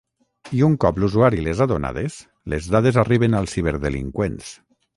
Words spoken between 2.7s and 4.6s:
dades arriben als ciberdelinqüents.